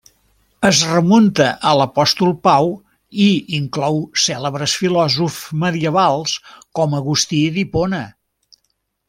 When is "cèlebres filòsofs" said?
4.23-5.45